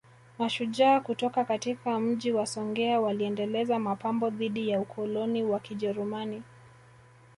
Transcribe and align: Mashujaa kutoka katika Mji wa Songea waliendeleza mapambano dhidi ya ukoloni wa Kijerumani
Mashujaa 0.39 0.99
kutoka 0.99 1.43
katika 1.45 1.99
Mji 1.99 2.31
wa 2.31 2.45
Songea 2.45 3.01
waliendeleza 3.01 3.79
mapambano 3.79 4.37
dhidi 4.37 4.69
ya 4.69 4.79
ukoloni 4.79 5.43
wa 5.43 5.59
Kijerumani 5.59 6.43